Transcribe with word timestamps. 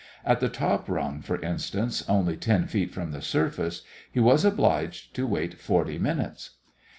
At 0.25 0.39
the 0.39 0.49
top 0.49 0.89
rung, 0.89 1.21
for 1.21 1.39
instance, 1.43 2.03
only 2.09 2.35
10 2.35 2.65
feet 2.65 2.91
from 2.91 3.11
the 3.11 3.21
surface, 3.21 3.83
he 4.11 4.19
was 4.19 4.43
obliged 4.43 5.13
to 5.13 5.27
wait 5.27 5.59
forty 5.59 5.99
minutes. 5.99 6.57